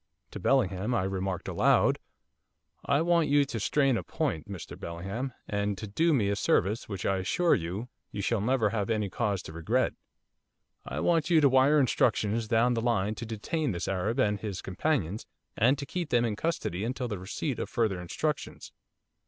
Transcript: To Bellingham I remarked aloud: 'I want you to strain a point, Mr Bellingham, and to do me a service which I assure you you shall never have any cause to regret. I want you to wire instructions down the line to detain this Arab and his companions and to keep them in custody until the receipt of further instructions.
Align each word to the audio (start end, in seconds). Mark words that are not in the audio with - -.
To 0.31 0.39
Bellingham 0.39 0.95
I 0.95 1.03
remarked 1.03 1.47
aloud: 1.47 1.99
'I 2.85 3.01
want 3.03 3.29
you 3.29 3.45
to 3.45 3.59
strain 3.59 3.97
a 3.97 4.03
point, 4.03 4.49
Mr 4.49 4.75
Bellingham, 4.75 5.31
and 5.47 5.77
to 5.77 5.85
do 5.85 6.11
me 6.11 6.29
a 6.29 6.35
service 6.35 6.89
which 6.89 7.05
I 7.05 7.17
assure 7.17 7.53
you 7.53 7.87
you 8.11 8.19
shall 8.23 8.41
never 8.41 8.71
have 8.71 8.89
any 8.89 9.11
cause 9.11 9.43
to 9.43 9.53
regret. 9.53 9.93
I 10.87 11.01
want 11.01 11.29
you 11.29 11.39
to 11.41 11.47
wire 11.49 11.79
instructions 11.79 12.47
down 12.47 12.73
the 12.73 12.81
line 12.81 13.13
to 13.13 13.27
detain 13.27 13.73
this 13.73 13.87
Arab 13.87 14.19
and 14.19 14.39
his 14.39 14.63
companions 14.63 15.27
and 15.55 15.77
to 15.77 15.85
keep 15.85 16.09
them 16.09 16.25
in 16.25 16.35
custody 16.35 16.83
until 16.83 17.07
the 17.07 17.19
receipt 17.19 17.59
of 17.59 17.69
further 17.69 18.01
instructions. 18.01 18.71